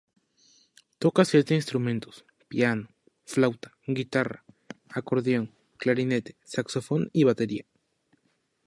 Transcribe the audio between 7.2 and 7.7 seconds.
batería.